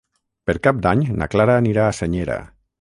[0.49, 2.43] Per Cap d'Any na Clara anirà a Senyera.